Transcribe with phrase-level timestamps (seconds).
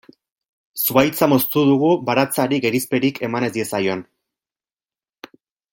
[0.83, 4.05] Zuhaitza moztu dugu baratzari gerizperik eman ez diezaion.